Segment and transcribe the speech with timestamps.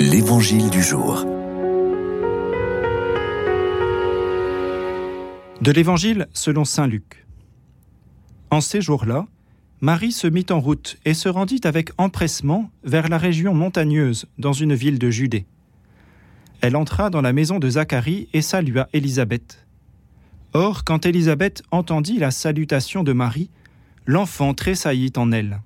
[0.00, 1.24] L'Évangile du jour.
[5.60, 7.26] De l'Évangile selon Saint Luc.
[8.52, 9.26] En ces jours-là,
[9.80, 14.52] Marie se mit en route et se rendit avec empressement vers la région montagneuse dans
[14.52, 15.46] une ville de Judée.
[16.60, 19.66] Elle entra dans la maison de Zacharie et salua Élisabeth.
[20.52, 23.50] Or, quand Élisabeth entendit la salutation de Marie,
[24.06, 25.60] l'enfant tressaillit en elle.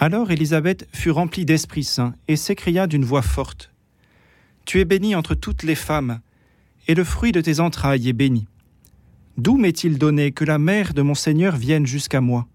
[0.00, 3.72] Alors Élisabeth fut remplie d'Esprit Saint et s'écria d'une voix forte.
[4.64, 6.20] Tu es bénie entre toutes les femmes,
[6.86, 8.46] et le fruit de tes entrailles est béni.
[9.38, 12.46] D'où m'est-il donné que la mère de mon Seigneur vienne jusqu'à moi?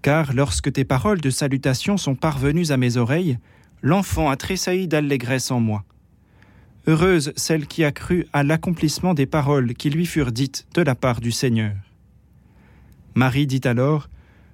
[0.00, 3.38] Car lorsque tes paroles de salutation sont parvenues à mes oreilles,
[3.82, 5.84] l'enfant a tressailli d'allégresse en moi.
[6.86, 10.94] Heureuse celle qui a cru à l'accomplissement des paroles qui lui furent dites de la
[10.94, 11.74] part du Seigneur.
[13.14, 14.08] Marie dit alors,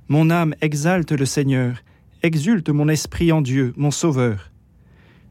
[0.08, 1.82] Mon âme exalte le Seigneur,
[2.22, 4.50] exulte mon esprit en Dieu, mon Sauveur.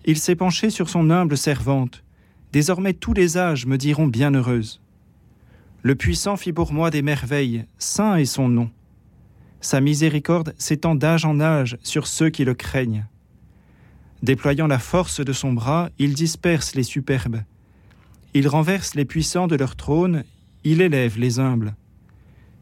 [0.06, 2.04] Il s'est penché sur son humble servante.
[2.52, 4.82] Désormais tous les âges me diront bienheureuse.
[5.84, 8.72] Le puissant fit pour moi des merveilles, saint est son nom.
[9.62, 13.06] Sa miséricorde s'étend d'âge en âge sur ceux qui le craignent.
[14.24, 17.44] Déployant la force de son bras, il disperse les superbes.
[18.34, 20.24] Il renverse les puissants de leur trône,
[20.64, 21.76] il élève les humbles.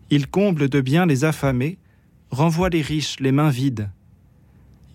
[0.10, 1.78] Il comble de bien les affamés,
[2.32, 3.90] renvoie les riches les mains vides.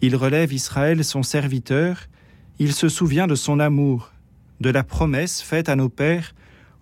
[0.01, 2.09] Il relève Israël son serviteur,
[2.59, 4.13] il se souvient de son amour,
[4.61, 6.35] de la promesse faite à nos pères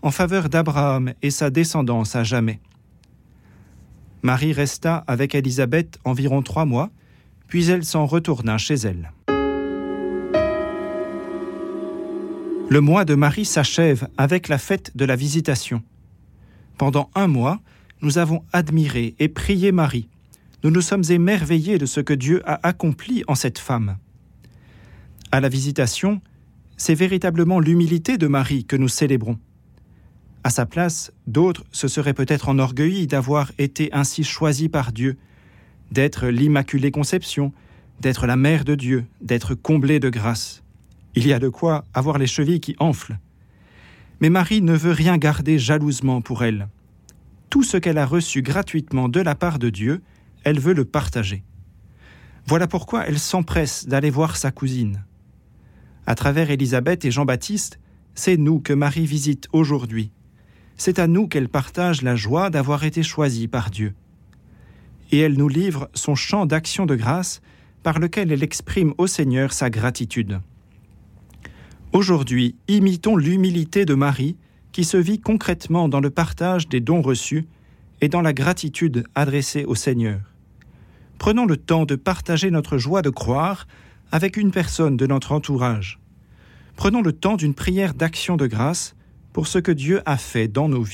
[0.02, 2.60] en faveur d'Abraham et sa descendance à jamais.
[4.22, 6.90] Marie resta avec Élisabeth environ trois mois,
[7.48, 9.12] puis elle s'en retourna chez elle.
[12.70, 15.82] Le mois de Marie s'achève avec la fête de la Visitation.
[16.78, 17.60] Pendant un mois,
[18.00, 20.08] nous avons admiré et prié Marie,
[20.64, 23.98] nous nous sommes émerveillés de ce que Dieu a accompli en cette femme.
[25.30, 26.22] À la visitation,
[26.78, 29.38] c'est véritablement l'humilité de Marie que nous célébrons.
[30.42, 35.18] À sa place, d'autres se seraient peut-être enorgueillis d'avoir été ainsi choisis par Dieu,
[35.92, 37.52] d'être l'Immaculée Conception,
[38.00, 40.62] d'être la Mère de Dieu, d'être comblée de grâce.
[41.14, 43.18] Il y a de quoi avoir les chevilles qui enflent.
[44.20, 46.68] Mais Marie ne veut rien garder jalousement pour elle.
[47.50, 50.00] Tout ce qu'elle a reçu gratuitement de la part de Dieu,
[50.44, 51.42] elle veut le partager.
[52.46, 55.04] Voilà pourquoi elle s'empresse d'aller voir sa cousine.
[56.06, 57.78] À travers Élisabeth et Jean-Baptiste,
[58.14, 60.10] c'est nous que Marie visite aujourd'hui.
[60.76, 63.94] C'est à nous qu'elle partage la joie d'avoir été choisie par Dieu.
[65.10, 67.40] Et elle nous livre son chant d'action de grâce
[67.82, 70.40] par lequel elle exprime au Seigneur sa gratitude.
[71.92, 74.36] Aujourd'hui, imitons l'humilité de Marie
[74.72, 77.46] qui se vit concrètement dans le partage des dons reçus
[78.00, 80.33] et dans la gratitude adressée au Seigneur
[81.24, 83.66] prenons le temps de partager notre joie de croire
[84.12, 85.98] avec une personne de notre entourage.
[86.76, 88.94] Prenons le temps d'une prière d'action de grâce
[89.32, 90.82] pour ce que Dieu a fait dans nos vies.